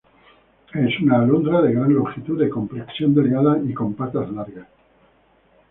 Es 0.85 0.99
una 1.01 1.17
alondra 1.19 1.61
de 1.61 1.73
gran 1.75 1.93
longitud, 1.93 2.39
de 2.39 2.49
complexión 2.49 3.13
delgada 3.13 3.59
y 3.63 3.71
con 3.71 3.93
patas 3.93 4.31
largas. 4.31 4.65